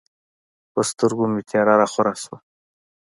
[0.73, 2.37] په سترګو مې تیاره راخوره شوه.